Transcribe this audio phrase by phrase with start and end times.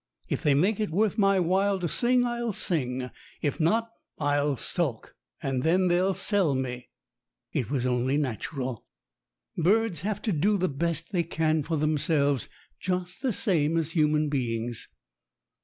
[0.29, 3.11] If they make it worth my while to sing I'll sing.
[3.43, 6.89] If not, I'll sulk, and then they'll sell me."
[7.51, 8.87] It was only natural.
[9.57, 13.21] Birds 90 STORIES WITHOUT TEARS have to do the best they can for themselves, just
[13.21, 14.87] the same as human beings.